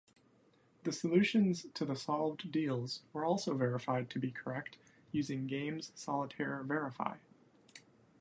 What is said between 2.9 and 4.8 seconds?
were also verified to be correct